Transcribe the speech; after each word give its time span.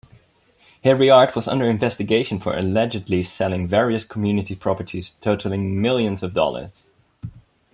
Hiriart 0.83 1.35
was 1.35 1.47
under 1.47 1.69
investigation 1.69 2.39
for 2.39 2.57
allegedly 2.57 3.21
selling 3.21 3.67
various 3.67 4.03
community 4.03 4.55
properties 4.55 5.11
totaling 5.21 5.79
millions 5.79 6.23
of 6.23 6.33
dollars. 6.33 6.89